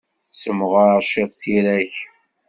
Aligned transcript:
Ssemɣer 0.33 0.89
ciṭ 1.09 1.31
tira-k! 1.41 1.93